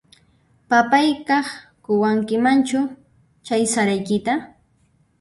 [0.69, 1.47] Papayqaq
[1.83, 2.79] quwankimanchu
[3.45, 4.33] chay saraykita?